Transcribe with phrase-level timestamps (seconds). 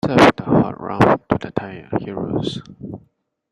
[0.03, 2.59] Serve the hot rum to the tired heroes.